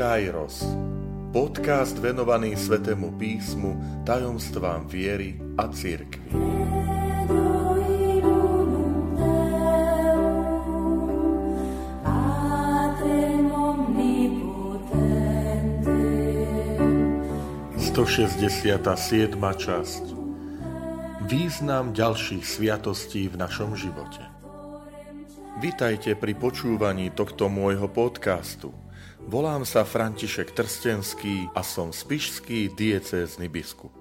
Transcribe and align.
Kairos. 0.00 0.64
Podcast 1.28 1.92
venovaný 2.00 2.56
Svetému 2.56 3.20
písmu, 3.20 4.00
tajomstvám 4.08 4.88
viery 4.88 5.36
a. 5.60 5.68
Sto 17.76 18.02
siedma 18.96 19.52
časť 19.52 20.04
Význam 21.28 21.92
ďalších 21.92 22.48
sviatostí 22.48 23.28
v 23.28 23.36
našom 23.36 23.76
živote 23.76 24.24
Vitajte 25.60 26.16
pri 26.16 26.32
počúvaní 26.32 27.12
tohto 27.12 27.52
môjho 27.52 27.84
podcastu– 27.92 28.72
Volám 29.28 29.68
sa 29.68 29.84
František 29.84 30.56
Trstenský 30.56 31.52
a 31.52 31.60
som 31.60 31.92
spišský 31.92 32.72
diecézny 32.72 33.52
biskup. 33.52 33.92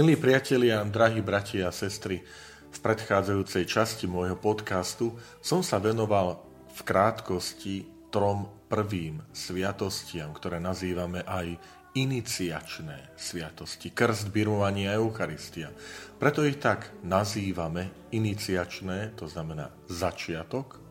Milí 0.00 0.16
priatelia, 0.16 0.80
drahí 0.88 1.20
bratia 1.20 1.68
a 1.68 1.76
sestry, 1.76 2.24
v 2.72 2.78
predchádzajúcej 2.80 3.64
časti 3.68 4.04
môjho 4.08 4.36
podcastu 4.36 5.12
som 5.44 5.60
sa 5.60 5.76
venoval 5.76 6.40
v 6.72 6.80
krátkosti 6.84 8.08
trom 8.08 8.48
prvým 8.68 9.20
sviatostiam, 9.36 10.32
ktoré 10.32 10.56
nazývame 10.56 11.20
aj 11.24 11.56
iniciačné 11.96 13.16
sviatosti, 13.16 13.92
krst, 13.92 14.28
birmovanie 14.28 14.88
a 14.92 15.00
Eucharistia. 15.00 15.72
Preto 16.20 16.44
ich 16.44 16.60
tak 16.60 16.92
nazývame 17.04 18.08
iniciačné, 18.12 19.16
to 19.16 19.24
znamená 19.28 19.72
začiatok, 19.88 20.85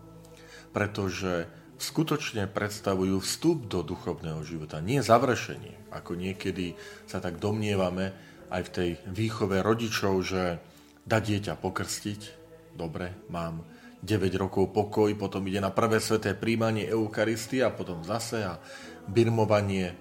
pretože 0.75 1.47
skutočne 1.79 2.51
predstavujú 2.51 3.23
vstup 3.23 3.71
do 3.71 3.79
duchovného 3.79 4.43
života, 4.43 4.83
nie 4.83 4.99
završenie, 4.99 5.91
ako 5.95 6.19
niekedy 6.19 6.75
sa 7.07 7.23
tak 7.23 7.39
domnievame 7.39 8.11
aj 8.51 8.61
v 8.67 8.73
tej 8.75 8.89
výchove 9.07 9.63
rodičov, 9.63 10.19
že 10.19 10.59
dá 11.07 11.23
dieťa 11.23 11.55
pokrstiť, 11.55 12.21
dobre, 12.75 13.15
mám 13.31 13.63
9 14.03 14.35
rokov 14.35 14.75
pokoj, 14.75 15.15
potom 15.15 15.47
ide 15.47 15.63
na 15.63 15.71
prvé 15.71 16.03
sveté 16.03 16.35
príjmanie 16.35 16.91
Eucharistie 16.91 17.63
a 17.63 17.71
potom 17.71 18.03
zase 18.03 18.43
a 18.43 18.59
birmovanie 19.07 19.95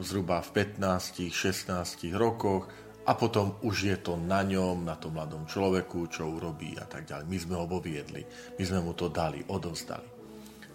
zhruba 0.00 0.40
v 0.40 0.72
15-16 0.80 2.16
rokoch 2.16 2.66
a 3.04 3.12
potom 3.14 3.60
už 3.60 3.76
je 3.92 3.96
to 4.00 4.16
na 4.16 4.40
ňom, 4.40 4.88
na 4.88 4.96
tom 4.96 5.14
mladom 5.14 5.44
človeku, 5.44 6.08
čo 6.08 6.32
urobí 6.32 6.74
a 6.80 6.88
tak 6.88 7.04
ďalej. 7.04 7.28
My 7.28 7.38
sme 7.38 7.54
ho 7.60 7.66
voviedli, 7.68 8.24
my 8.56 8.62
sme 8.64 8.80
mu 8.80 8.96
to 8.96 9.12
dali, 9.12 9.44
odovzdali 9.44 10.13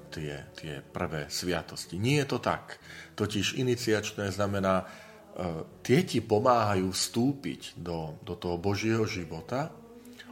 tie, 0.09 0.49
tie 0.57 0.81
prvé 0.81 1.29
sviatosti. 1.29 2.01
Nie 2.01 2.25
je 2.25 2.35
to 2.35 2.39
tak. 2.41 2.81
Totiž 3.15 3.55
iniciačné 3.61 4.33
znamená, 4.33 4.83
e, 4.83 4.85
tie 5.85 6.03
ti 6.03 6.19
pomáhajú 6.19 6.89
vstúpiť 6.89 7.77
do, 7.77 8.17
do 8.25 8.33
toho 8.33 8.57
Božieho 8.57 9.05
života, 9.05 9.69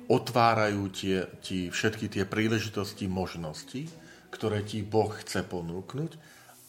otvárajú 0.07 0.83
tie, 0.91 1.17
ti 1.43 1.67
všetky 1.69 2.09
tie 2.09 2.23
príležitosti, 2.23 3.05
možnosti, 3.05 3.87
ktoré 4.31 4.63
ti 4.63 4.83
Boh 4.83 5.11
chce 5.11 5.43
ponúknuť 5.43 6.11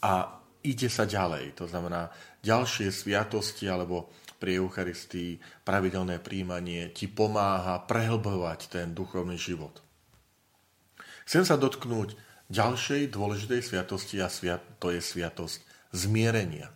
a 0.03 0.39
ide 0.63 0.91
sa 0.91 1.07
ďalej. 1.07 1.55
To 1.59 1.65
znamená, 1.67 2.11
ďalšie 2.43 2.91
sviatosti 2.91 3.67
alebo 3.67 4.11
pri 4.39 4.59
Eucharistii 4.59 5.63
pravidelné 5.67 6.23
príjmanie 6.23 6.95
ti 6.95 7.11
pomáha 7.11 7.83
prehlbovať 7.83 8.59
ten 8.71 8.87
duchovný 8.95 9.35
život. 9.35 9.83
Chcem 11.27 11.43
sa 11.43 11.59
dotknúť 11.59 12.15
ďalšej 12.49 13.13
dôležitej 13.13 13.61
sviatosti 13.61 14.17
a 14.19 14.27
sviat, 14.27 14.61
to 14.81 14.89
je 14.89 15.01
sviatosť 15.01 15.61
zmierenia. 15.93 16.73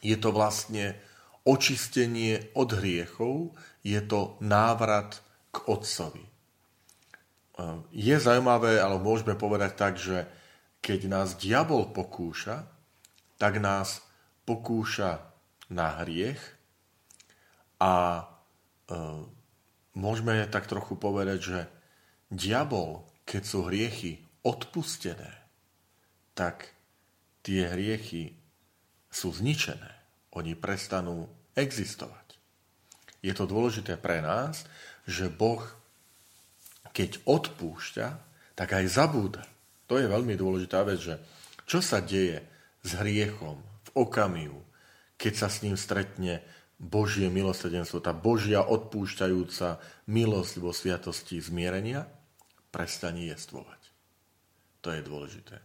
Je 0.00 0.16
to 0.16 0.32
vlastne 0.32 0.96
očistenie 1.44 2.52
od 2.56 2.72
hriechov, 2.72 3.52
je 3.84 4.00
to 4.00 4.40
návrat 4.40 5.20
k 5.52 5.56
Otcovi. 5.68 6.24
E, 6.24 6.30
je 7.92 8.16
zaujímavé, 8.16 8.80
ale 8.80 8.96
môžeme 9.00 9.36
povedať 9.36 9.72
tak, 9.76 10.00
že 10.00 10.24
keď 10.80 11.00
nás 11.12 11.28
diabol 11.36 11.92
pokúša, 11.92 12.64
tak 13.36 13.60
nás 13.60 14.00
pokúša 14.48 15.20
na 15.68 16.00
hriech 16.00 16.40
a 17.80 18.24
e, 18.88 18.96
môžeme 19.96 20.48
tak 20.48 20.64
trochu 20.68 20.96
povedať, 20.96 21.38
že 21.40 21.58
diabol, 22.32 23.04
keď 23.28 23.42
sú 23.44 23.68
hriechy 23.68 24.29
odpustené, 24.46 25.32
tak 26.32 26.72
tie 27.44 27.68
hriechy 27.68 28.36
sú 29.10 29.34
zničené. 29.34 29.92
Oni 30.36 30.54
prestanú 30.54 31.26
existovať. 31.58 32.38
Je 33.20 33.34
to 33.36 33.44
dôležité 33.44 34.00
pre 34.00 34.22
nás, 34.24 34.64
že 35.04 35.28
Boh, 35.28 35.60
keď 36.94 37.20
odpúšťa, 37.26 38.06
tak 38.56 38.68
aj 38.76 38.86
zabúda. 38.88 39.44
To 39.90 39.98
je 39.98 40.06
veľmi 40.06 40.38
dôležitá 40.38 40.86
vec, 40.86 41.02
že 41.02 41.14
čo 41.66 41.82
sa 41.82 42.00
deje 42.00 42.40
s 42.80 42.90
hriechom 42.96 43.60
v 43.60 43.90
okamihu, 43.94 44.62
keď 45.20 45.32
sa 45.36 45.48
s 45.52 45.60
ním 45.60 45.76
stretne 45.76 46.40
Božie 46.80 47.28
milosrdenstvo, 47.28 48.00
tá 48.00 48.16
Božia 48.16 48.64
odpúšťajúca 48.64 49.76
milosť 50.08 50.54
vo 50.64 50.72
sviatosti 50.72 51.36
zmierenia, 51.36 52.08
prestane 52.72 53.28
jestvovať. 53.28 53.79
To 54.80 54.88
je 54.92 55.02
dôležité. 55.04 55.60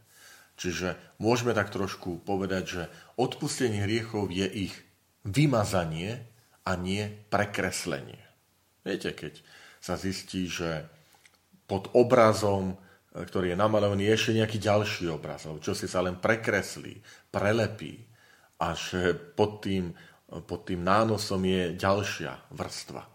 Čiže 0.55 0.95
môžeme 1.19 1.51
tak 1.51 1.71
trošku 1.71 2.23
povedať, 2.23 2.63
že 2.63 2.83
odpustenie 3.19 3.83
hriechov 3.83 4.31
je 4.31 4.47
ich 4.47 4.73
vymazanie 5.27 6.23
a 6.63 6.79
nie 6.79 7.03
prekreslenie. 7.27 8.21
Viete, 8.85 9.11
keď 9.11 9.43
sa 9.83 9.99
zistí, 9.99 10.47
že 10.47 10.87
pod 11.67 11.91
obrazom, 11.91 12.77
ktorý 13.11 13.53
je 13.53 13.57
namalovaný, 13.57 14.07
je 14.07 14.15
ešte 14.15 14.37
nejaký 14.37 14.57
ďalší 14.61 15.05
obraz, 15.11 15.43
alebo 15.43 15.59
čo 15.59 15.73
si 15.75 15.89
sa 15.89 16.05
len 16.05 16.21
prekreslí, 16.21 17.01
prelepí 17.33 17.99
a 18.61 18.71
že 18.77 19.11
pod 19.15 19.65
tým, 19.65 19.91
pod 20.47 20.61
tým 20.63 20.81
nánosom 20.85 21.41
je 21.43 21.75
ďalšia 21.75 22.53
vrstva. 22.55 23.14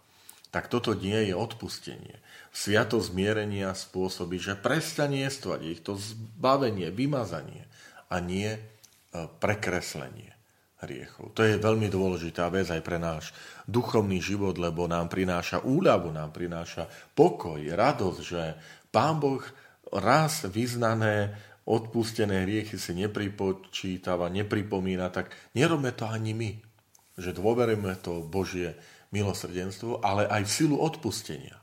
Tak 0.50 0.66
toto 0.66 0.98
nie 0.98 1.30
je 1.30 1.34
odpustenie. 1.34 2.18
Sviato 2.50 2.98
zmierenia 2.98 3.70
spôsobí, 3.70 4.42
že 4.42 4.58
prestane 4.58 5.22
jestvať 5.22 5.60
ich 5.62 5.80
to 5.86 5.94
zbavenie, 5.94 6.90
vymazanie 6.90 7.70
a 8.10 8.18
nie 8.18 8.50
e, 8.50 8.60
prekreslenie 9.14 10.34
hriechov. 10.82 11.30
To 11.36 11.46
je 11.46 11.60
veľmi 11.60 11.86
dôležitá 11.86 12.50
vec 12.50 12.66
aj 12.72 12.82
pre 12.82 12.98
náš 12.98 13.30
duchovný 13.70 14.18
život, 14.18 14.56
lebo 14.58 14.90
nám 14.90 15.06
prináša 15.12 15.62
úľavu, 15.62 16.10
nám 16.10 16.34
prináša 16.34 16.90
pokoj, 17.14 17.60
radosť, 17.60 18.20
že 18.24 18.42
Pán 18.90 19.22
Boh 19.22 19.44
raz 19.94 20.48
vyznané 20.50 21.36
odpustené 21.68 22.42
hriechy 22.42 22.80
si 22.80 22.96
nepripočítava, 22.96 24.32
nepripomína, 24.32 25.12
tak 25.12 25.30
nerobme 25.54 25.94
to 25.94 26.08
ani 26.08 26.34
my. 26.34 26.50
Že 27.20 27.36
dôverujeme 27.36 27.92
to 28.00 28.24
Božie 28.24 28.80
milosrdenstvo, 29.12 30.00
ale 30.00 30.24
aj 30.24 30.42
v 30.48 30.54
silu 30.54 30.76
odpustenia. 30.80 31.60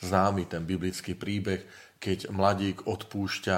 Známy 0.00 0.48
ten 0.48 0.64
biblický 0.64 1.12
príbeh, 1.12 1.64
keď 2.00 2.32
mladík 2.32 2.88
odpúšťa 2.88 3.56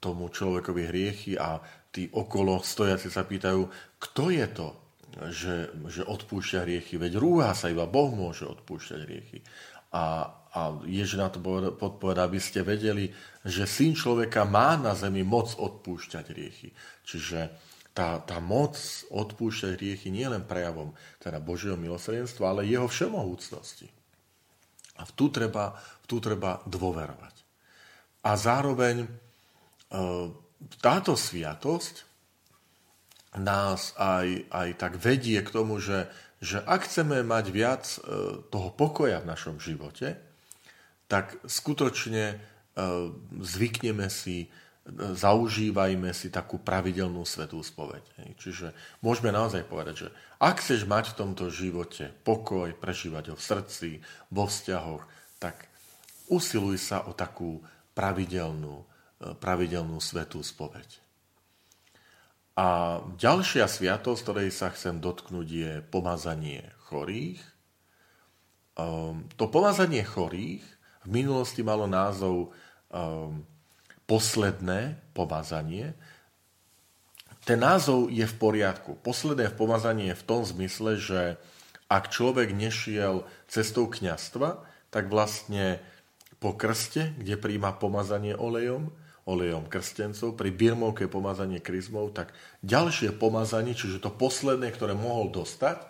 tomu 0.00 0.28
človekovi 0.28 0.82
hriechy 0.88 1.32
a 1.40 1.60
tí 1.92 2.12
okolo 2.12 2.60
stojaci 2.60 3.08
sa 3.08 3.24
pýtajú, 3.24 3.64
kto 3.96 4.24
je 4.28 4.46
to, 4.52 4.68
že, 5.32 5.56
že 5.88 6.02
odpúšťa 6.04 6.58
hriechy, 6.68 7.00
veď 7.00 7.16
rúha 7.16 7.56
sa, 7.56 7.72
iba 7.72 7.88
Boh 7.88 8.12
môže 8.12 8.44
odpúšťať 8.44 9.00
hriechy. 9.08 9.40
A, 9.96 10.28
a 10.52 10.60
Ježiš 10.84 11.16
na 11.16 11.32
to 11.32 11.40
podpoveda, 11.72 12.28
aby 12.28 12.36
ste 12.36 12.60
vedeli, 12.60 13.08
že 13.40 13.64
syn 13.64 13.96
človeka 13.96 14.44
má 14.44 14.76
na 14.76 14.92
zemi 14.92 15.24
moc 15.24 15.56
odpúšťať 15.56 16.24
hriechy. 16.36 16.68
Čiže 17.06 17.48
tá, 17.96 18.20
tá 18.20 18.44
moc 18.44 18.76
odpúšťať 19.08 19.80
hriechy 19.80 20.12
nie 20.12 20.28
len 20.28 20.44
prejavom 20.44 20.92
teda 21.16 21.40
Božieho 21.40 21.80
milosrdenstva, 21.80 22.52
ale 22.52 22.68
jeho 22.68 22.84
všemohúcnosti. 22.84 23.88
A 25.00 25.08
v 25.08 25.12
tu 25.16 25.32
treba, 25.32 25.72
v 26.04 26.06
tu 26.06 26.20
treba 26.20 26.60
dôverovať. 26.68 27.34
A 28.20 28.36
zároveň 28.36 29.04
e, 29.04 29.08
táto 30.84 31.16
sviatosť 31.16 32.04
nás 33.40 33.96
aj, 33.96 34.44
aj 34.52 34.68
tak 34.76 34.92
vedie 35.00 35.40
k 35.40 35.52
tomu, 35.52 35.80
že, 35.80 36.12
že 36.44 36.60
ak 36.60 36.84
chceme 36.84 37.24
mať 37.24 37.44
viac 37.48 37.84
e, 37.88 37.98
toho 38.52 38.68
pokoja 38.76 39.24
v 39.24 39.30
našom 39.32 39.56
živote, 39.56 40.20
tak 41.08 41.40
skutočne 41.48 42.24
e, 42.28 42.36
zvykneme 43.40 44.12
si 44.12 44.52
zaužívajme 44.94 46.14
si 46.14 46.30
takú 46.30 46.62
pravidelnú 46.62 47.26
svetú 47.26 47.58
spoveď. 47.58 48.02
Čiže 48.38 48.70
môžeme 49.02 49.34
naozaj 49.34 49.66
povedať, 49.66 50.06
že 50.06 50.08
ak 50.38 50.62
chceš 50.62 50.86
mať 50.86 51.12
v 51.12 51.18
tomto 51.18 51.50
živote 51.50 52.14
pokoj, 52.22 52.70
prežívať 52.78 53.34
ho 53.34 53.36
v 53.36 53.46
srdci, 53.46 53.90
vo 54.30 54.46
vzťahoch, 54.46 55.02
tak 55.42 55.66
usiluj 56.30 56.78
sa 56.78 57.02
o 57.06 57.12
takú 57.12 57.62
pravidelnú 57.98 58.86
pravidelnú 59.16 59.96
svetú 59.96 60.44
spoveď. 60.44 61.00
A 62.56 63.00
ďalšia 63.20 63.68
sviatosť, 63.68 64.20
ktorej 64.24 64.50
sa 64.52 64.72
chcem 64.72 64.96
dotknúť, 64.96 65.48
je 65.48 65.72
pomazanie 65.92 66.64
chorých. 66.88 67.40
Ehm, 68.76 69.28
to 69.36 69.48
pomazanie 69.52 70.04
chorých 70.04 70.64
v 71.04 71.08
minulosti 71.08 71.60
malo 71.60 71.84
názov 71.84 72.52
ehm, 72.92 73.44
posledné 74.06 74.98
pomazanie. 75.12 75.94
Ten 77.46 77.62
názov 77.62 78.10
je 78.10 78.26
v 78.26 78.38
poriadku. 78.38 78.98
Posledné 79.02 79.54
pomazanie 79.54 80.10
je 80.14 80.18
v 80.18 80.26
tom 80.26 80.42
zmysle, 80.42 80.98
že 80.98 81.20
ak 81.86 82.10
človek 82.10 82.50
nešiel 82.50 83.22
cestou 83.46 83.86
kňastva, 83.86 84.66
tak 84.90 85.06
vlastne 85.06 85.78
po 86.42 86.58
krste, 86.58 87.14
kde 87.18 87.38
príjma 87.38 87.78
pomazanie 87.78 88.34
olejom, 88.34 88.90
olejom 89.26 89.66
krstencov, 89.66 90.34
pri 90.34 90.50
birmovke 90.54 91.06
pomazanie 91.06 91.62
kryzmov, 91.62 92.14
tak 92.14 92.34
ďalšie 92.62 93.14
pomazanie, 93.14 93.74
čiže 93.74 94.02
to 94.02 94.10
posledné, 94.10 94.70
ktoré 94.74 94.94
mohol 94.94 95.30
dostať, 95.30 95.82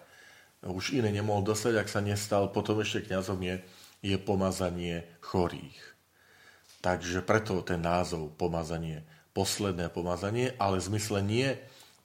už 0.64 0.96
iné 0.96 1.12
nemohol 1.12 1.44
dostať, 1.44 1.80
ak 1.80 1.88
sa 1.88 2.00
nestal 2.00 2.48
potom 2.52 2.80
ešte 2.80 3.08
kňazom, 3.08 3.40
je, 3.44 3.56
je 4.04 4.16
pomazanie 4.16 5.04
chorých. 5.20 5.95
Takže 6.87 7.27
preto 7.27 7.67
ten 7.67 7.83
názov 7.83 8.31
pomazanie, 8.38 9.03
posledné 9.35 9.91
pomazanie, 9.91 10.55
ale 10.55 10.79
v 10.79 10.94
zmysle 10.94 11.19
nie 11.19 11.59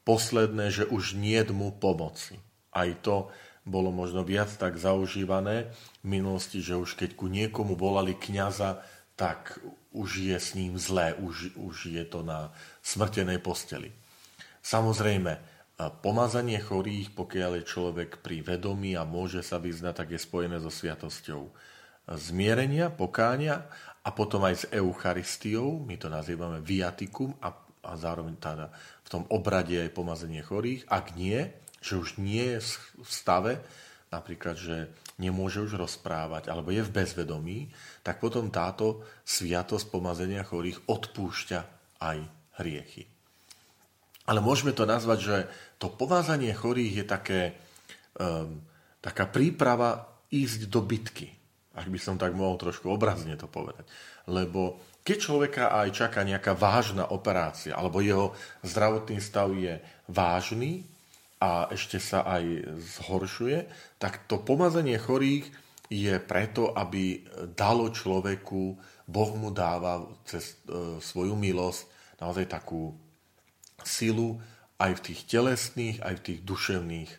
posledné, 0.09 0.73
že 0.73 0.89
už 0.89 1.13
nie 1.21 1.37
mu 1.53 1.69
pomoci. 1.69 2.41
Aj 2.73 2.89
to 3.05 3.29
bolo 3.61 3.93
možno 3.93 4.25
viac 4.25 4.49
tak 4.57 4.81
zaužívané 4.81 5.69
v 6.01 6.17
minulosti, 6.17 6.65
že 6.65 6.81
už 6.81 6.97
keď 6.97 7.13
ku 7.13 7.29
niekomu 7.29 7.77
volali 7.77 8.17
kňaza, 8.17 8.81
tak 9.13 9.61
už 9.93 10.33
je 10.33 10.37
s 10.41 10.57
ním 10.57 10.81
zlé, 10.81 11.13
už, 11.13 11.53
už 11.61 11.93
je 11.93 12.01
to 12.01 12.25
na 12.25 12.49
smrtenej 12.81 13.37
posteli. 13.37 13.93
Samozrejme, 14.65 15.37
pomazanie 16.01 16.57
chorých, 16.57 17.13
pokiaľ 17.13 17.61
je 17.61 17.69
človek 17.69 18.25
pri 18.25 18.41
vedomí 18.41 18.97
a 18.97 19.05
môže 19.05 19.45
sa 19.45 19.61
vyznať, 19.61 19.93
tak 19.93 20.09
je 20.17 20.25
spojené 20.25 20.57
so 20.57 20.73
sviatosťou 20.73 21.53
zmierenia, 22.17 22.91
pokáňa 22.91 23.55
a 24.01 24.09
potom 24.11 24.41
aj 24.47 24.55
s 24.55 24.65
Eucharistiou, 24.73 25.83
my 25.85 25.95
to 25.95 26.09
nazývame 26.09 26.59
viatikum 26.59 27.37
a, 27.39 27.53
a 27.85 27.91
zároveň 27.93 28.35
teda 28.41 28.67
v 29.05 29.09
tom 29.09 29.23
obrade 29.29 29.77
aj 29.77 29.93
pomazanie 29.93 30.41
chorých. 30.41 30.89
Ak 30.89 31.13
nie, 31.13 31.51
že 31.81 31.97
už 31.97 32.17
nie 32.17 32.57
je 32.57 32.59
v 33.01 33.09
stave, 33.11 33.61
napríklad, 34.11 34.55
že 34.59 34.91
nemôže 35.21 35.61
už 35.61 35.77
rozprávať, 35.77 36.49
alebo 36.49 36.73
je 36.73 36.83
v 36.83 36.93
bezvedomí, 36.93 37.59
tak 38.01 38.19
potom 38.19 38.49
táto 38.49 39.05
sviatosť 39.23 39.87
pomazenia 39.87 40.41
chorých 40.43 40.83
odpúšťa 40.89 41.59
aj 42.01 42.17
hriechy. 42.59 43.05
Ale 44.29 44.41
môžeme 44.41 44.73
to 44.73 44.85
nazvať, 44.85 45.19
že 45.21 45.37
to 45.81 45.89
pomazanie 45.89 46.53
chorých 46.53 46.93
je 47.01 47.05
také, 47.05 47.41
um, 48.17 48.61
taká 49.01 49.25
príprava 49.29 50.09
ísť 50.29 50.69
do 50.69 50.81
bitky. 50.85 51.40
Ak 51.71 51.87
by 51.87 51.99
som 51.99 52.19
tak 52.19 52.35
mohol 52.35 52.59
trošku 52.59 52.91
obrazne 52.91 53.39
to 53.39 53.47
povedať. 53.47 53.87
Lebo 54.27 54.79
keď 55.01 55.17
človeka 55.17 55.63
aj 55.71 55.89
čaká 55.95 56.21
nejaká 56.21 56.53
vážna 56.53 57.09
operácia, 57.09 57.73
alebo 57.73 58.03
jeho 58.03 58.35
zdravotný 58.61 59.17
stav 59.23 59.49
je 59.55 59.79
vážny, 60.11 60.85
a 61.41 61.65
ešte 61.73 61.97
sa 61.97 62.21
aj 62.21 62.69
zhoršuje, 63.01 63.65
tak 63.97 64.29
to 64.29 64.37
pomazanie 64.45 65.01
chorých 65.01 65.49
je 65.89 66.13
preto, 66.21 66.69
aby 66.77 67.25
dalo 67.57 67.89
človeku, 67.89 68.77
Boh 69.09 69.31
mu 69.35 69.49
dáva 69.49 70.05
cez 70.23 70.61
e, 70.69 71.01
svoju 71.01 71.33
milosť 71.33 71.81
naozaj 72.21 72.45
takú 72.45 72.93
silu 73.81 74.37
aj 74.77 75.01
v 75.01 75.03
tých 75.11 75.21
telesných, 75.25 75.97
aj 76.05 76.13
v 76.21 76.25
tých 76.29 76.39
duševných 76.45 77.11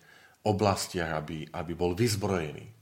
oblastiach, 0.47 1.19
aby, 1.19 1.51
aby 1.51 1.73
bol 1.75 1.93
vyzbrojený. 1.99 2.82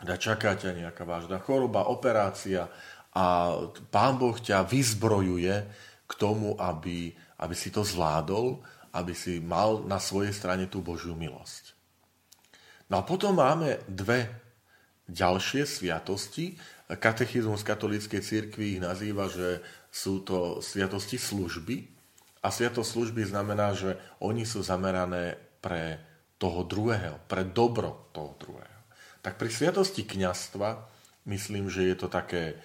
Da 0.00 0.16
čaká 0.16 0.56
nejaká 0.56 1.04
vážna 1.04 1.36
choroba, 1.40 1.92
operácia 1.92 2.68
a 3.12 3.56
Pán 3.92 4.16
Boh 4.16 4.36
ťa 4.38 4.64
vyzbrojuje 4.64 5.54
k 6.08 6.12
tomu, 6.16 6.56
aby, 6.56 7.12
aby 7.42 7.54
si 7.54 7.68
to 7.68 7.84
zvládol 7.84 8.64
aby 8.90 9.14
si 9.14 9.38
mal 9.38 9.86
na 9.86 10.02
svojej 10.02 10.34
strane 10.34 10.66
tú 10.66 10.82
Božiu 10.82 11.14
milosť. 11.14 11.78
No 12.90 12.98
a 12.98 13.06
potom 13.06 13.38
máme 13.38 13.78
dve 13.86 14.26
ďalšie 15.06 15.62
sviatosti. 15.62 16.58
Katechizmus 16.90 17.62
katolíckej 17.62 18.18
cirkvi 18.18 18.78
ich 18.78 18.80
nazýva, 18.82 19.30
že 19.30 19.62
sú 19.94 20.26
to 20.26 20.58
sviatosti 20.58 21.18
služby. 21.18 21.86
A 22.42 22.50
sviatosť 22.50 22.88
služby 22.98 23.30
znamená, 23.30 23.78
že 23.78 23.94
oni 24.18 24.42
sú 24.42 24.66
zamerané 24.66 25.38
pre 25.62 26.02
toho 26.40 26.66
druhého, 26.66 27.20
pre 27.30 27.46
dobro 27.46 28.10
toho 28.10 28.34
druhého. 28.40 28.69
Tak 29.20 29.36
pri 29.36 29.52
sviatosti 29.52 30.04
kňastva 30.04 30.80
myslím, 31.28 31.68
že 31.68 31.84
je 31.92 31.96
to 31.96 32.08
také 32.08 32.54
e, 32.54 32.56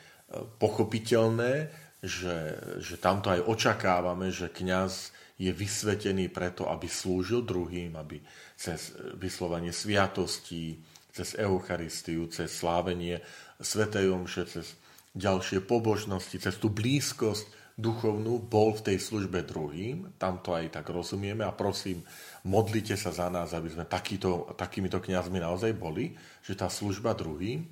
pochopiteľné, 0.59 1.67
že, 2.05 2.37
že 2.79 2.95
tamto 3.01 3.33
aj 3.33 3.43
očakávame, 3.43 4.31
že 4.31 4.47
kňaz 4.47 5.11
je 5.35 5.51
vysvetený 5.51 6.31
preto, 6.31 6.71
aby 6.71 6.87
slúžil 6.87 7.43
druhým, 7.43 7.99
aby 7.99 8.23
cez 8.55 8.95
vyslovanie 9.19 9.75
sviatostí, 9.75 10.79
cez 11.11 11.35
Eucharistiu, 11.35 12.31
cez 12.31 12.51
slávenie 12.51 13.19
Svetej 13.59 14.11
Omše, 14.15 14.43
cez 14.47 14.79
ďalšie 15.15 15.63
pobožnosti, 15.63 16.39
cez 16.39 16.55
tú 16.55 16.71
blízkosť 16.71 17.47
duchovnú 17.75 18.39
bol 18.39 18.71
v 18.75 18.91
tej 18.91 18.97
službe 19.03 19.43
druhým. 19.43 20.15
Tam 20.15 20.39
to 20.39 20.55
aj 20.55 20.79
tak 20.79 20.87
rozumieme 20.87 21.43
a 21.43 21.51
prosím, 21.51 22.03
modlite 22.45 22.93
sa 22.93 23.09
za 23.09 23.27
nás, 23.33 23.51
aby 23.57 23.73
sme 23.73 23.89
takýto, 23.89 24.53
takýmito 24.53 25.01
kňazmi 25.01 25.41
naozaj 25.41 25.73
boli, 25.73 26.13
že 26.45 26.53
tá 26.53 26.69
služba 26.69 27.17
druhým, 27.17 27.65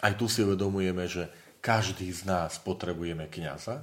aj 0.00 0.12
tu 0.14 0.30
si 0.30 0.44
uvedomujeme, 0.46 1.04
že 1.10 1.28
každý 1.58 2.06
z 2.14 2.30
nás 2.30 2.62
potrebujeme 2.62 3.26
kňaza, 3.26 3.82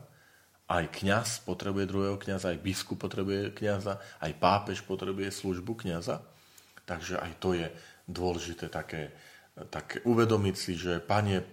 aj 0.72 0.86
kňaz 1.04 1.44
potrebuje 1.44 1.92
druhého 1.92 2.16
kňaza, 2.16 2.56
aj 2.56 2.64
biskup 2.64 3.04
potrebuje 3.04 3.52
kňaza, 3.52 4.00
aj 4.24 4.32
pápež 4.40 4.80
potrebuje 4.88 5.36
službu 5.36 5.76
kňaza. 5.84 6.24
Takže 6.88 7.20
aj 7.20 7.32
to 7.44 7.52
je 7.58 7.68
dôležité 8.08 8.72
také, 8.72 9.12
také 9.68 10.00
uvedomiť 10.08 10.56
si, 10.56 10.80
že 10.80 11.04
pane, 11.04 11.44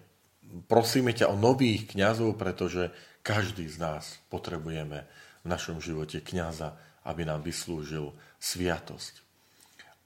prosíme 0.70 1.10
ťa 1.10 1.30
o 1.30 1.36
nových 1.38 1.90
kňazov, 1.90 2.38
pretože 2.38 2.94
každý 3.26 3.66
z 3.66 3.76
nás 3.82 4.04
potrebujeme 4.30 5.04
v 5.42 5.46
našom 5.46 5.82
živote 5.82 6.22
kňaza, 6.22 6.78
aby 7.04 7.22
nám 7.24 7.40
vyslúžil 7.40 8.12
sviatosť. 8.40 9.20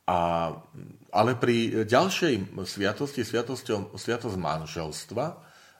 A, 0.05 0.53
ale 1.09 1.33
pri 1.33 1.89
ďalšej 1.89 2.61
sviatosti, 2.69 3.25
sviatosť 3.25 4.37
manželstva, 4.37 5.27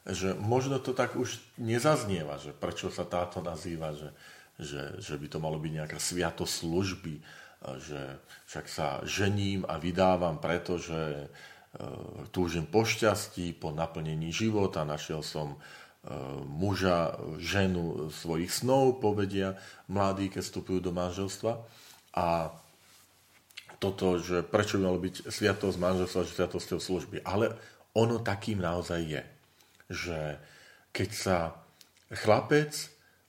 že 0.09 0.37
možno 0.37 0.81
to 0.81 0.97
tak 0.97 1.17
už 1.17 1.41
nezaznieva, 1.61 2.41
že 2.41 2.57
prečo 2.57 2.89
sa 2.89 3.05
táto 3.05 3.45
nazýva, 3.45 3.93
že, 3.93 4.11
že, 4.61 4.83
že 5.01 5.15
by 5.17 5.27
to 5.29 5.39
malo 5.41 5.61
byť 5.61 5.73
nejaká 5.77 5.99
sviatosť 6.01 6.53
služby, 6.65 7.15
že 7.81 8.21
však 8.49 8.67
sa 8.69 9.01
žením 9.09 9.65
a 9.65 9.81
vydávam, 9.81 10.37
pretože 10.37 10.93
e, 10.93 11.27
túžim 12.29 12.69
po 12.69 12.85
šťastí, 12.85 13.57
po 13.57 13.73
naplnení 13.73 14.29
života, 14.29 14.85
našiel 14.85 15.25
som 15.25 15.57
muža, 16.45 17.17
ženu 17.41 18.13
svojich 18.13 18.53
snov, 18.53 19.01
povedia 19.01 19.57
mladí, 19.89 20.29
keď 20.29 20.43
vstupujú 20.45 20.79
do 20.85 20.93
manželstva. 20.93 21.65
A 22.15 22.53
toto, 23.81 24.21
že 24.21 24.45
prečo 24.45 24.77
by 24.77 24.83
malo 24.85 25.01
byť 25.01 25.29
sviatosť 25.29 25.77
manželstva, 25.81 26.25
že 26.29 26.37
sviatosťou 26.37 26.79
služby. 26.81 27.25
Ale 27.25 27.57
ono 27.97 28.21
takým 28.21 28.61
naozaj 28.61 29.01
je 29.01 29.23
že 29.89 30.41
keď 30.95 31.11
sa 31.13 31.39
chlapec, 32.09 32.73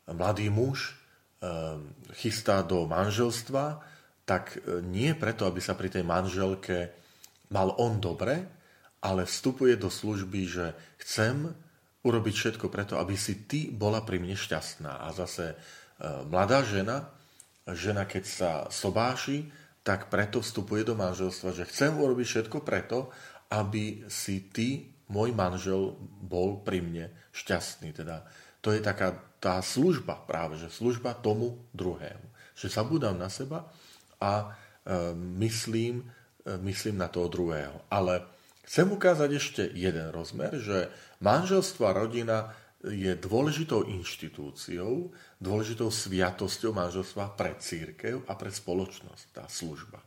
mladý 0.06 0.54
muž 0.54 0.94
ehm, 1.42 1.92
chystá 2.14 2.62
do 2.62 2.86
manželstva, 2.86 3.82
tak 4.26 4.58
e, 4.58 4.82
nie 4.86 5.18
preto, 5.18 5.50
aby 5.50 5.60
sa 5.60 5.74
pri 5.74 5.90
tej 5.90 6.06
manželke 6.06 6.94
mal 7.50 7.74
on 7.78 7.98
dobre, 7.98 8.46
ale 9.02 9.26
vstupuje 9.26 9.78
do 9.78 9.90
služby, 9.90 10.42
že 10.50 10.66
chcem 11.02 11.54
urobiť 12.06 12.36
všetko 12.38 12.70
preto, 12.70 13.02
aby 13.02 13.18
si 13.18 13.50
ty 13.50 13.74
bola 13.74 14.06
pri 14.06 14.22
mne 14.22 14.38
šťastná. 14.38 15.02
A 15.04 15.10
zase 15.10 15.52
e, 15.52 15.56
mladá 16.30 16.62
žena, 16.62 17.10
žena 17.66 18.06
keď 18.06 18.24
sa 18.24 18.52
sobáši, 18.70 19.50
tak 19.82 20.14
preto 20.14 20.42
vstupuje 20.42 20.86
do 20.86 20.94
manželstva, 20.94 21.54
že 21.54 21.70
chcem 21.70 21.94
urobiť 21.98 22.26
všetko 22.26 22.58
preto, 22.62 23.10
aby 23.50 24.06
si 24.10 24.50
ty 24.54 24.90
môj 25.10 25.34
manžel 25.34 25.98
bol 26.22 26.62
pri 26.62 26.82
mne 26.82 27.06
šťastný. 27.34 27.94
Teda 27.94 28.26
to 28.62 28.74
je 28.74 28.82
taká 28.82 29.14
tá 29.38 29.62
služba 29.62 30.18
práve, 30.26 30.58
že 30.58 30.74
služba 30.74 31.14
tomu 31.14 31.62
druhému. 31.74 32.26
Že 32.58 32.82
zabudám 32.82 33.14
na 33.14 33.30
seba 33.30 33.70
a 34.18 34.34
e, 34.42 35.14
myslím, 35.38 36.02
e, 36.42 36.58
myslím 36.66 36.98
na 36.98 37.10
toho 37.10 37.30
druhého. 37.30 37.86
Ale 37.94 38.26
chcem 38.66 38.88
ukázať 38.90 39.30
ešte 39.38 39.64
jeden 39.72 40.10
rozmer, 40.12 40.58
že 40.60 40.92
manželstvo 41.22 41.86
a 41.88 41.96
rodina 41.96 42.38
je 42.86 43.18
dôležitou 43.18 43.90
inštitúciou, 43.90 45.10
dôležitou 45.42 45.90
sviatosťou 45.90 46.74
manželstva 46.74 47.34
pre 47.34 47.58
církev 47.58 48.22
a 48.30 48.34
pre 48.38 48.54
spoločnosť, 48.54 49.24
tá 49.34 49.46
služba. 49.50 49.98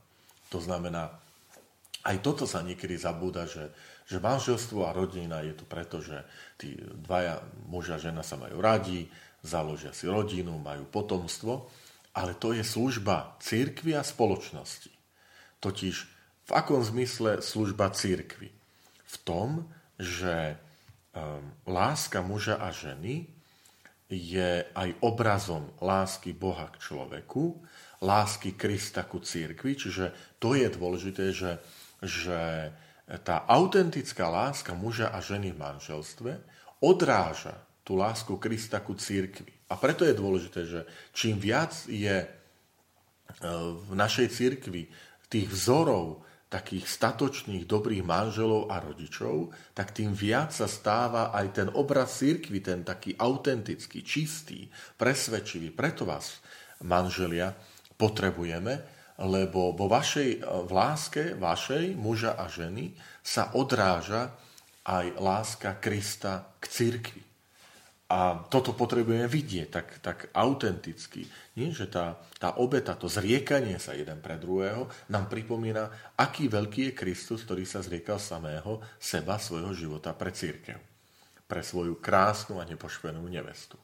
To 0.54 0.62
znamená, 0.62 1.10
aj 2.06 2.22
toto 2.22 2.46
sa 2.46 2.62
niekedy 2.62 2.94
zabúda, 2.94 3.50
že, 3.50 3.74
že 4.06 4.22
manželstvo 4.22 4.86
a 4.86 4.94
rodina 4.94 5.42
je 5.42 5.58
tu 5.58 5.66
preto, 5.66 5.98
že 5.98 6.22
tí 6.54 6.78
dvaja, 6.78 7.42
muž 7.66 7.90
a 7.92 7.98
žena 7.98 8.22
sa 8.22 8.38
majú 8.38 8.62
radi, 8.62 9.10
založia 9.42 9.90
si 9.90 10.06
rodinu, 10.06 10.54
majú 10.62 10.86
potomstvo, 10.86 11.66
ale 12.14 12.38
to 12.38 12.54
je 12.54 12.62
služba 12.62 13.38
církvy 13.42 13.98
a 13.98 14.06
spoločnosti. 14.06 14.90
Totiž 15.58 16.17
v 16.48 16.50
akom 16.56 16.80
zmysle 16.80 17.44
služba 17.44 17.92
církvy? 17.92 18.48
V 19.04 19.16
tom, 19.20 19.68
že 20.00 20.56
um, 21.12 21.44
láska 21.68 22.24
muža 22.24 22.56
a 22.56 22.72
ženy 22.72 23.28
je 24.08 24.64
aj 24.72 24.88
obrazom 25.04 25.68
lásky 25.84 26.32
Boha 26.32 26.72
k 26.72 26.80
človeku, 26.80 27.60
lásky 28.00 28.56
Krista 28.56 29.04
ku 29.04 29.20
církvi, 29.20 29.76
čiže 29.76 30.16
to 30.40 30.56
je 30.56 30.72
dôležité, 30.72 31.36
že, 31.36 31.60
že 32.00 32.72
tá 33.20 33.44
autentická 33.44 34.32
láska 34.32 34.72
muža 34.72 35.12
a 35.12 35.20
ženy 35.20 35.52
v 35.52 35.60
manželstve 35.60 36.32
odráža 36.80 37.60
tú 37.84 38.00
lásku 38.00 38.32
Krista 38.40 38.80
ku 38.80 38.96
církvi. 38.96 39.52
A 39.68 39.76
preto 39.76 40.08
je 40.08 40.16
dôležité, 40.16 40.64
že 40.64 40.80
čím 41.12 41.36
viac 41.36 41.76
je 41.84 42.24
uh, 42.24 42.28
v 43.76 43.92
našej 43.92 44.32
církvi 44.32 44.88
tých 45.28 45.52
vzorov 45.52 46.24
takých 46.48 46.88
statočných, 46.88 47.68
dobrých 47.68 48.00
manželov 48.00 48.72
a 48.72 48.80
rodičov, 48.80 49.52
tak 49.76 49.92
tým 49.92 50.16
viac 50.16 50.48
sa 50.48 50.64
stáva 50.64 51.28
aj 51.36 51.46
ten 51.52 51.68
obraz 51.76 52.24
církvy, 52.24 52.64
ten 52.64 52.80
taký 52.88 53.12
autentický, 53.20 54.00
čistý, 54.00 54.64
presvedčivý. 54.96 55.68
Preto 55.76 56.08
vás, 56.08 56.40
manželia, 56.80 57.52
potrebujeme, 58.00 58.80
lebo 59.20 59.76
vo 59.76 59.86
vašej, 59.92 60.40
v 60.40 60.70
láske 60.72 61.22
vašej, 61.36 61.92
muža 62.00 62.32
a 62.38 62.48
ženy, 62.48 62.96
sa 63.20 63.52
odráža 63.52 64.32
aj 64.88 65.20
láska 65.20 65.76
Krista 65.76 66.56
k 66.56 66.64
církvi. 66.64 67.22
A 68.08 68.40
toto 68.48 68.72
potrebujeme 68.72 69.28
vidieť 69.28 69.68
tak, 69.68 69.88
tak 70.00 70.18
autenticky. 70.32 71.28
Nie, 71.60 71.76
že 71.76 71.92
tá, 71.92 72.16
tá 72.40 72.56
obeta, 72.56 72.96
to 72.96 73.04
zriekanie 73.04 73.76
sa 73.76 73.92
jeden 73.92 74.24
pre 74.24 74.40
druhého 74.40 74.88
nám 75.12 75.28
pripomína, 75.28 76.16
aký 76.16 76.48
veľký 76.48 76.88
je 76.88 76.96
Kristus, 76.96 77.44
ktorý 77.44 77.68
sa 77.68 77.84
zriekal 77.84 78.16
samého 78.16 78.80
seba, 78.96 79.36
svojho 79.36 79.76
života 79.76 80.16
pre 80.16 80.32
církev. 80.32 80.80
Pre 81.44 81.60
svoju 81.60 82.00
krásnu 82.00 82.56
a 82.56 82.64
nepošvenú 82.64 83.20
nevestu. 83.28 83.76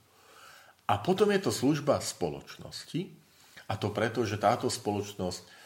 A 0.88 0.96
potom 1.00 1.28
je 1.28 1.44
to 1.44 1.52
služba 1.52 2.00
spoločnosti, 2.00 3.24
a 3.68 3.80
to 3.80 3.88
preto, 3.92 4.24
že 4.28 4.40
táto 4.40 4.68
spoločnosť 4.68 5.64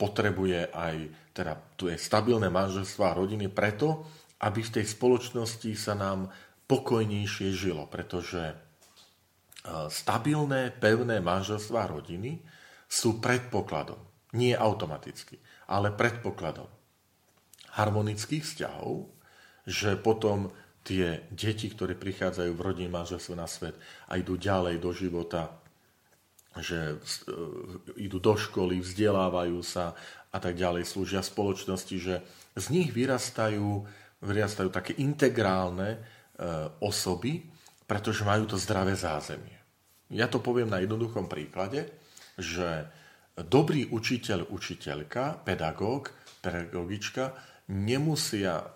potrebuje 0.00 0.72
aj, 0.72 0.96
teda 1.36 1.52
tu 1.76 1.92
je 1.92 1.96
stabilné 2.00 2.48
manželstvo 2.48 3.04
a 3.04 3.16
rodiny 3.16 3.52
preto, 3.52 4.04
aby 4.40 4.64
v 4.64 4.80
tej 4.80 4.86
spoločnosti 4.88 5.70
sa 5.76 5.92
nám 5.92 6.32
pokojnejšie 6.68 7.48
žilo, 7.56 7.88
pretože 7.88 8.52
e, 8.52 8.54
stabilné, 9.88 10.70
pevné 10.76 11.18
manželstva 11.24 11.88
a 11.88 11.90
rodiny 11.90 12.44
sú 12.84 13.18
predpokladom, 13.18 13.98
nie 14.36 14.52
automaticky, 14.52 15.40
ale 15.72 15.96
predpokladom 15.96 16.68
harmonických 17.72 18.44
vzťahov, 18.44 19.08
že 19.68 19.96
potom 19.96 20.52
tie 20.84 21.24
deti, 21.28 21.68
ktoré 21.68 21.92
prichádzajú 21.92 22.52
v 22.56 22.64
rodine 22.64 22.90
manželstve 22.92 23.34
na 23.36 23.44
svet 23.44 23.76
a 24.08 24.16
idú 24.16 24.40
ďalej 24.40 24.76
do 24.80 24.90
života, 24.92 25.52
že 26.56 26.96
e, 26.96 27.34
idú 28.00 28.20
do 28.20 28.34
školy, 28.36 28.80
vzdelávajú 28.80 29.60
sa 29.64 29.92
a 30.32 30.38
tak 30.40 30.56
ďalej, 30.56 30.84
slúžia 30.84 31.24
spoločnosti, 31.24 31.96
že 31.96 32.20
z 32.56 32.66
nich 32.72 32.92
vyrastajú, 32.92 33.84
vyrastajú 34.20 34.68
také 34.68 34.96
integrálne 35.00 36.00
osoby, 36.82 37.42
pretože 37.88 38.22
majú 38.22 38.46
to 38.46 38.56
zdravé 38.60 38.94
zázemie. 38.94 39.58
Ja 40.08 40.30
to 40.30 40.40
poviem 40.40 40.70
na 40.70 40.80
jednoduchom 40.80 41.28
príklade, 41.28 41.90
že 42.38 42.88
dobrý 43.34 43.90
učiteľ, 43.90 44.48
učiteľka, 44.48 45.44
pedagóg, 45.44 46.14
pedagogička 46.40 47.34
nemusia 47.74 48.72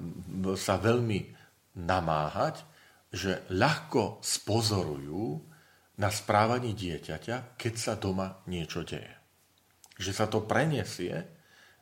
sa 0.59 0.75
veľmi 0.77 1.21
namáhať, 1.81 2.57
že 3.13 3.49
ľahko 3.53 4.21
spozorujú 4.21 5.25
na 6.01 6.09
správanie 6.09 6.73
dieťaťa, 6.73 7.57
keď 7.57 7.75
sa 7.77 7.95
doma 7.97 8.41
niečo 8.49 8.85
deje. 8.85 9.13
Že 10.01 10.13
sa 10.13 10.27
to 10.29 10.45
prenesie 10.45 11.15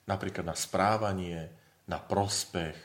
napríklad 0.06 0.46
na 0.46 0.58
správanie, 0.58 1.38
na 1.86 1.98
prospech, 2.02 2.76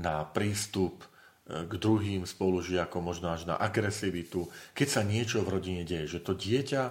na 0.00 0.24
prístup 0.24 1.04
k 1.52 1.72
druhým 1.76 2.24
spolužiakom, 2.24 3.04
možno 3.04 3.28
až 3.28 3.44
na 3.44 3.60
agresivitu, 3.60 4.48
keď 4.72 4.88
sa 4.88 5.02
niečo 5.04 5.44
v 5.44 5.52
rodine 5.60 5.82
deje. 5.84 6.16
Že 6.16 6.20
to 6.24 6.32
dieťa 6.32 6.82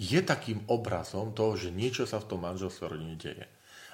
je 0.00 0.20
takým 0.24 0.64
obrazom 0.72 1.36
toho, 1.36 1.60
že 1.60 1.68
niečo 1.68 2.08
sa 2.08 2.16
v 2.16 2.28
tom 2.32 2.40
manželstve 2.48 2.84
rodine 2.88 3.20
deje. 3.20 3.44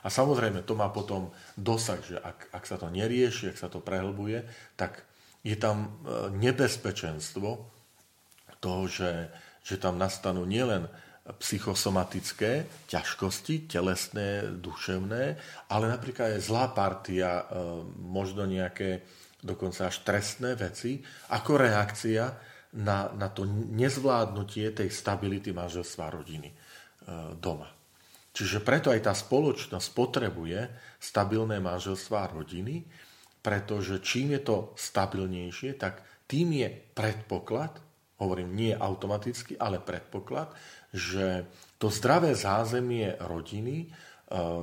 A 0.06 0.08
samozrejme, 0.08 0.62
to 0.62 0.78
má 0.78 0.86
potom 0.94 1.34
dosah, 1.58 1.98
že 1.98 2.14
ak, 2.22 2.54
ak 2.54 2.62
sa 2.62 2.78
to 2.78 2.86
nerieši, 2.86 3.50
ak 3.50 3.58
sa 3.58 3.66
to 3.66 3.82
prehlbuje, 3.82 4.46
tak 4.78 5.02
je 5.42 5.58
tam 5.58 5.90
e, 6.06 6.30
nebezpečenstvo 6.30 7.48
toho, 8.62 8.82
že, 8.86 9.34
že 9.66 9.82
tam 9.82 9.98
nastanú 9.98 10.46
nielen 10.46 10.86
psychosomatické 11.26 12.70
ťažkosti, 12.86 13.66
telesné, 13.66 14.46
duševné, 14.62 15.25
ale 15.66 15.84
napríklad 15.90 16.38
aj 16.38 16.46
zlá 16.46 16.70
partia, 16.70 17.42
e, 17.42 17.44
možno 17.98 18.46
nejaké 18.46 19.02
dokonca 19.47 19.87
až 19.87 20.03
trestné 20.03 20.59
veci, 20.59 20.99
ako 21.31 21.62
reakcia 21.62 22.25
na, 22.76 23.09
na 23.15 23.31
to 23.31 23.47
nezvládnutie 23.49 24.75
tej 24.75 24.91
stability 24.91 25.55
manželstva 25.55 26.12
rodiny 26.12 26.50
e, 26.50 26.55
doma. 27.38 27.71
Čiže 28.37 28.61
preto 28.61 28.93
aj 28.93 29.00
tá 29.00 29.15
spoločnosť 29.17 29.88
potrebuje 29.97 30.69
stabilné 31.00 31.57
manželstva 31.57 32.37
rodiny, 32.37 32.85
pretože 33.41 34.05
čím 34.05 34.37
je 34.37 34.41
to 34.45 34.57
stabilnejšie, 34.76 35.79
tak 35.81 36.05
tým 36.29 36.53
je 36.53 36.69
predpoklad, 36.93 37.81
hovorím 38.21 38.53
nie 38.53 38.73
automaticky, 38.76 39.57
ale 39.57 39.81
predpoklad, 39.81 40.53
že 40.93 41.49
to 41.81 41.88
zdravé 41.88 42.37
zázemie 42.37 43.17
rodiny 43.25 43.76
e, 43.85 43.87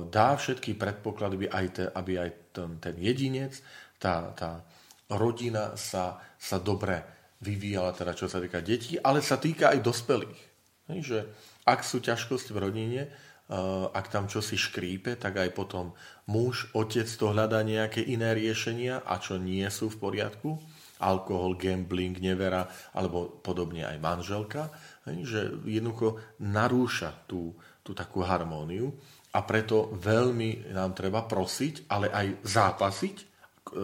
dá 0.06 0.38
všetky 0.38 0.78
predpoklady, 0.78 1.34
aby 1.34 1.46
aj, 1.50 1.66
ten, 1.74 1.88
aby 1.90 2.12
aj 2.20 2.30
ten, 2.54 2.70
ten 2.78 2.94
jedinec, 2.94 3.58
tá, 3.98 4.30
tá 4.38 4.62
rodina 5.10 5.76
sa, 5.76 6.20
sa 6.38 6.56
dobre 6.56 7.02
vyvíjala, 7.44 7.92
teda 7.92 8.16
čo 8.16 8.26
sa 8.30 8.40
týka 8.40 8.64
detí, 8.64 8.96
ale 8.96 9.20
sa 9.20 9.36
týka 9.36 9.72
aj 9.76 9.84
dospelých. 9.84 10.40
Hej, 10.88 11.00
že 11.04 11.18
ak 11.64 11.80
sú 11.84 12.00
ťažkosti 12.00 12.52
v 12.52 12.60
rodine, 12.60 13.00
uh, 13.08 13.88
ak 13.92 14.08
tam 14.12 14.28
čosi 14.28 14.56
škrípe, 14.56 15.16
tak 15.16 15.40
aj 15.40 15.52
potom 15.52 15.96
muž, 16.28 16.68
otec 16.76 17.08
to 17.08 17.32
hľadá 17.32 17.60
nejaké 17.64 18.04
iné 18.04 18.32
riešenia 18.36 19.04
a 19.04 19.20
čo 19.20 19.40
nie 19.40 19.64
sú 19.68 19.92
v 19.92 20.00
poriadku, 20.00 20.60
alkohol, 21.00 21.56
gambling, 21.60 22.16
nevera 22.16 22.68
alebo 22.96 23.40
podobne 23.44 23.84
aj 23.84 23.96
manželka, 24.00 24.72
hej, 25.08 25.18
že 25.24 25.40
jednoducho 25.68 26.20
narúša 26.40 27.28
tú, 27.28 27.56
tú 27.84 27.92
takú 27.92 28.24
harmóniu 28.24 28.92
a 29.34 29.42
preto 29.44 29.92
veľmi 29.92 30.72
nám 30.72 30.96
treba 30.96 31.26
prosiť, 31.26 31.90
ale 31.92 32.08
aj 32.08 32.26
zápasiť 32.44 33.16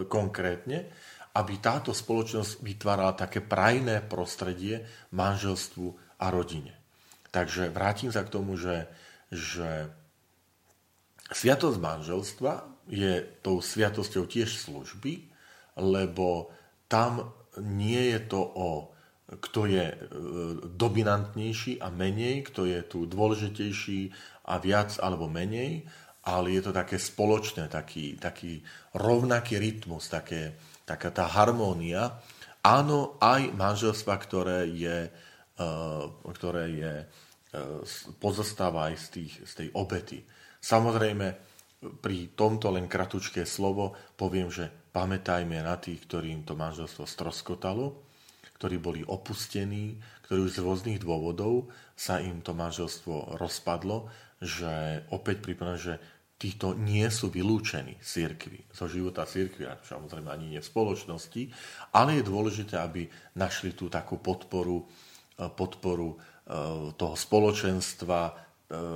konkrétne, 0.07 0.87
aby 1.37 1.63
táto 1.63 1.95
spoločnosť 1.95 2.63
vytvárala 2.63 3.15
také 3.15 3.39
prajné 3.39 4.03
prostredie 4.07 4.87
manželstvu 5.15 5.95
a 6.19 6.27
rodine. 6.29 6.75
Takže 7.31 7.71
vrátim 7.71 8.11
sa 8.11 8.27
k 8.27 8.33
tomu, 8.35 8.59
že, 8.59 8.91
že 9.31 9.91
sviatosť 11.31 11.79
manželstva 11.79 12.53
je 12.91 13.23
tou 13.41 13.63
sviatosťou 13.63 14.27
tiež 14.27 14.59
služby, 14.59 15.31
lebo 15.79 16.51
tam 16.91 17.31
nie 17.63 18.11
je 18.15 18.21
to 18.27 18.41
o 18.43 18.71
kto 19.31 19.71
je 19.71 19.87
e, 19.87 19.97
dominantnejší 20.75 21.79
a 21.79 21.87
menej, 21.95 22.51
kto 22.51 22.67
je 22.67 22.83
tu 22.83 23.07
dôležitejší 23.07 24.11
a 24.51 24.59
viac 24.59 24.99
alebo 24.99 25.31
menej, 25.31 25.87
ale 26.27 26.59
je 26.59 26.63
to 26.67 26.73
také 26.75 26.99
spoločné, 26.99 27.71
taký, 27.71 28.19
taký 28.19 28.59
rovnaký 28.99 29.63
rytmus, 29.63 30.11
také, 30.11 30.59
taká 30.91 31.15
tá 31.15 31.31
harmónia. 31.31 32.19
Áno, 32.67 33.15
aj 33.23 33.55
manželstva, 33.55 34.15
ktoré 34.19 34.67
je, 34.75 35.07
uh, 35.07 36.05
ktoré 36.35 36.65
je 36.75 36.95
uh, 37.07 37.81
pozostáva 38.19 38.91
aj 38.91 38.95
z, 38.99 39.07
tých, 39.15 39.33
z 39.47 39.53
tej 39.55 39.69
obety. 39.79 40.19
Samozrejme, 40.59 41.27
pri 41.81 42.37
tomto 42.37 42.69
len 42.75 42.85
kratučké 42.85 43.49
slovo 43.49 43.97
poviem, 44.19 44.53
že 44.53 44.69
pamätajme 44.69 45.65
na 45.65 45.81
tých, 45.81 46.05
ktorým 46.05 46.45
to 46.45 46.53
manželstvo 46.53 47.09
stroskotalo, 47.09 48.05
ktorí 48.61 48.77
boli 48.77 49.01
opustení, 49.01 49.97
ktorí 50.29 50.45
už 50.45 50.61
z 50.61 50.61
rôznych 50.61 50.99
dôvodov 51.01 51.73
sa 51.97 52.21
im 52.21 52.45
to 52.45 52.53
manželstvo 52.53 53.41
rozpadlo, 53.41 54.13
že 54.45 55.05
opäť 55.09 55.41
pripomínam, 55.41 55.81
že 55.81 55.95
títo 56.41 56.73
nie 56.73 57.05
sú 57.13 57.29
vylúčení 57.29 58.01
z 58.01 58.09
cirkvi, 58.25 58.65
zo 58.73 58.89
života 58.89 59.29
cirkvi, 59.29 59.69
a 59.69 59.77
samozrejme 59.77 60.33
ani 60.33 60.57
nie 60.57 60.61
v 60.65 60.71
spoločnosti, 60.73 61.53
ale 61.93 62.17
je 62.17 62.25
dôležité, 62.25 62.81
aby 62.81 63.05
našli 63.37 63.77
tú 63.77 63.93
takú 63.93 64.17
podporu, 64.17 64.89
e, 65.37 65.45
podporu 65.53 66.17
e, 66.17 66.19
toho 66.97 67.13
spoločenstva, 67.13 68.21
e, 68.25 68.33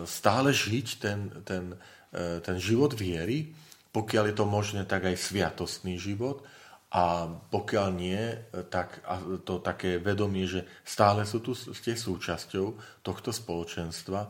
stále 0.08 0.56
žiť 0.56 0.86
ten, 0.96 1.28
ten, 1.44 1.76
ten 2.14 2.56
život 2.62 2.94
viery, 2.94 3.50
pokiaľ 3.90 4.24
je 4.30 4.36
to 4.38 4.46
možné, 4.46 4.86
tak 4.86 5.04
aj 5.04 5.18
sviatostný 5.18 6.00
život, 6.00 6.46
a 6.94 7.26
pokiaľ 7.26 7.88
nie, 7.90 8.22
tak 8.70 9.02
to 9.42 9.58
také 9.58 9.98
vedomie, 9.98 10.46
že 10.46 10.62
stále 10.86 11.26
sú 11.26 11.42
tu, 11.42 11.58
ste 11.58 11.98
súčasťou 11.98 12.66
tohto 13.02 13.34
spoločenstva 13.34 14.20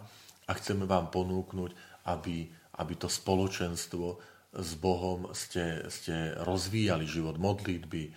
a 0.49 0.53
chceme 0.57 0.89
vám 0.89 1.13
ponúknuť, 1.13 1.77
aby, 2.09 2.49
aby 2.79 2.95
to 2.99 3.09
spoločenstvo 3.11 4.19
s 4.55 4.71
Bohom 4.79 5.31
ste, 5.35 5.87
ste 5.91 6.35
rozvíjali 6.43 7.07
život 7.07 7.39
modlitby, 7.39 8.03
e, 8.07 8.11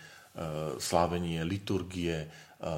slávenie 0.78 1.42
liturgie, 1.42 2.26
e, 2.26 2.28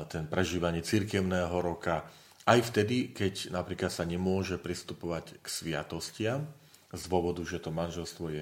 ten 0.07 0.27
prežívanie 0.27 0.79
cirkevného 0.83 1.59
roka, 1.59 2.07
aj 2.49 2.73
vtedy, 2.73 3.13
keď 3.13 3.53
napríklad 3.53 3.93
sa 3.93 4.07
nemôže 4.07 4.57
pristupovať 4.57 5.37
k 5.37 5.45
sviatostiam 5.45 6.49
z 6.89 7.03
dôvodu, 7.05 7.45
že 7.45 7.61
to 7.61 7.69
manželstvo 7.69 8.25
je 8.33 8.41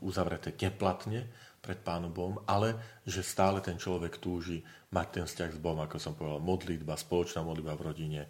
uzavreté 0.00 0.54
neplatne, 0.56 1.28
pred 1.62 1.78
Pánom 1.78 2.10
Bohom, 2.10 2.42
ale 2.44 2.74
že 3.06 3.22
stále 3.22 3.62
ten 3.62 3.78
človek 3.78 4.18
túži 4.18 4.66
mať 4.90 5.06
ten 5.14 5.24
vzťah 5.30 5.50
s 5.54 5.62
Bohom, 5.62 5.78
ako 5.78 5.96
som 6.02 6.18
povedal, 6.18 6.42
modlitba, 6.42 6.98
spoločná 6.98 7.46
modlitba 7.46 7.78
v 7.78 7.86
rodine, 7.86 8.20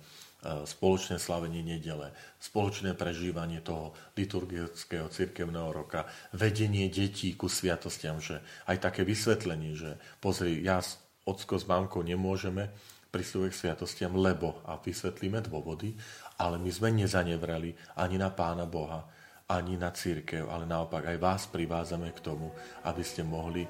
spoločné 0.43 1.23
slavenie 1.23 1.63
nedele, 1.63 2.11
spoločné 2.43 2.99
prežívanie 2.99 3.63
toho 3.63 3.95
liturgického 4.19 5.07
cirkevného 5.07 5.71
roka, 5.71 6.11
vedenie 6.35 6.91
detí 6.91 7.39
ku 7.39 7.47
sviatostiam, 7.47 8.19
že 8.19 8.43
aj 8.67 8.91
také 8.91 9.07
vysvetlenie, 9.07 9.79
že 9.79 9.91
pozri, 10.19 10.59
ja 10.67 10.83
s 10.83 10.99
ocko 11.23 11.55
s 11.59 11.65
mamkou 11.71 12.03
nemôžeme 12.03 12.75
pristúpiť 13.13 13.51
k 13.53 13.61
sviatostiam, 13.61 14.17
lebo, 14.17 14.59
a 14.67 14.81
vysvetlíme 14.81 15.45
dôvody, 15.45 15.95
ale 16.41 16.57
my 16.59 16.71
sme 16.73 16.91
nezanevreli 16.91 17.77
ani 18.01 18.17
na 18.17 18.33
Pána 18.33 18.65
Boha, 18.65 19.05
ani 19.47 19.77
na 19.77 19.93
církev, 19.93 20.49
ale 20.49 20.65
naopak 20.65 21.13
aj 21.13 21.19
vás 21.21 21.43
privázame 21.47 22.11
k 22.17 22.25
tomu, 22.25 22.49
aby 22.89 23.05
ste 23.05 23.21
mohli, 23.21 23.69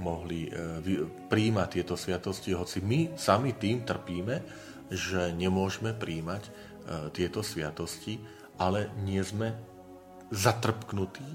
mohli 0.00 0.48
e, 0.48 1.04
príjmať 1.28 1.68
tieto 1.68 1.94
sviatosti, 2.00 2.56
hoci 2.56 2.80
my 2.80 3.12
sami 3.12 3.60
tým 3.60 3.84
trpíme, 3.84 4.36
že 4.88 5.32
nemôžeme 5.36 5.92
príjmať 5.94 6.42
e, 6.44 6.50
tieto 7.12 7.44
sviatosti, 7.44 8.20
ale 8.58 8.90
nie 9.04 9.20
sme 9.22 9.54
zatrpknutí 10.32 11.28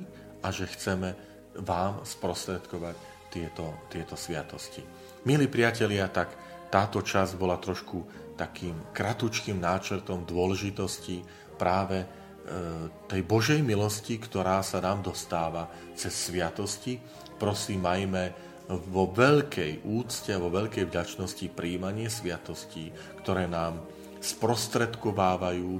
a 0.43 0.51
že 0.53 0.69
chceme 0.69 1.15
vám 1.61 2.01
sprostredkovať 2.03 2.95
tieto, 3.29 3.87
tieto 3.89 4.13
sviatosti. 4.17 4.81
Milí 5.25 5.47
priatelia, 5.49 6.09
tak 6.09 6.33
táto 6.69 7.01
časť 7.01 7.37
bola 7.37 7.57
trošku 7.61 8.05
takým 8.33 8.93
kratučkým 8.93 9.61
náčrtom 9.61 10.25
dôležitosti 10.25 11.21
práve 11.57 12.03
E, 12.43 12.91
tej 13.07 13.23
Božej 13.23 13.63
milosti, 13.63 14.19
ktorá 14.19 14.59
sa 14.59 14.83
nám 14.83 14.99
dostáva 14.99 15.71
cez 15.95 16.11
sviatosti. 16.11 16.99
Prosím, 17.39 17.87
majme 17.87 18.23
vo 18.69 19.11
veľkej 19.11 19.83
úcte 19.83 20.31
a 20.31 20.39
vo 20.39 20.47
veľkej 20.47 20.87
vďačnosti 20.87 21.51
príjmanie 21.51 22.07
sviatostí, 22.07 22.95
ktoré 23.19 23.47
nám 23.47 23.83
sprostredkovávajú 24.23 25.71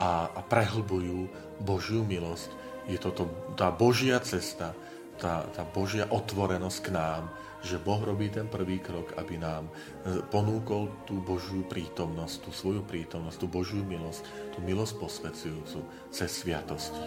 a, 0.00 0.32
a 0.32 0.40
prehlbujú 0.40 1.28
Božiu 1.60 2.02
milosť. 2.08 2.50
Je 2.88 2.96
toto 2.96 3.28
tá 3.54 3.68
Božia 3.68 4.18
cesta, 4.24 4.72
tá, 5.20 5.46
tá 5.52 5.62
Božia 5.62 6.08
otvorenosť 6.08 6.78
k 6.82 6.88
nám, 6.90 7.30
že 7.62 7.78
Boh 7.78 8.02
robí 8.02 8.26
ten 8.26 8.50
prvý 8.50 8.82
krok, 8.82 9.14
aby 9.14 9.38
nám 9.38 9.70
e, 9.70 10.18
ponúkol 10.26 11.06
tú 11.06 11.22
Božiu 11.22 11.62
prítomnosť, 11.62 12.42
tú 12.42 12.50
svoju 12.50 12.82
prítomnosť, 12.82 13.38
tú 13.38 13.46
Božiu 13.46 13.86
milosť, 13.86 14.26
tú 14.50 14.58
milosť 14.66 14.98
posvedzujúcu 14.98 15.80
cez 16.10 16.30
sviatosti. 16.42 17.06